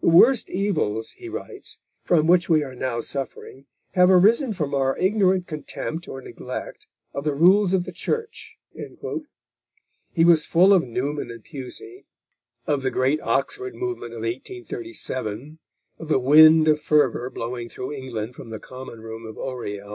[0.00, 4.96] "The worst evils," he writes, "from which we are now suffering, have arisen from our
[4.96, 8.56] ignorant contempt or neglect of the rules of the Church."
[10.14, 12.06] He was full of Newman and Pusey,
[12.66, 15.58] of the great Oxford movement of 1837,
[15.98, 19.82] of the wind of fervour blowing through England from the common room of Oriel.